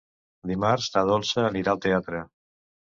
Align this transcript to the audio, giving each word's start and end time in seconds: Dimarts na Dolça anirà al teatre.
Dimarts 0.51 0.89
na 0.95 1.03
Dolça 1.11 1.47
anirà 1.53 1.77
al 1.77 1.85
teatre. 1.87 2.25